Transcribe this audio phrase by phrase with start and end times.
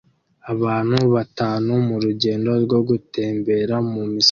[0.53, 4.19] Abantu batanu murugendo rwo gutembera mumisozi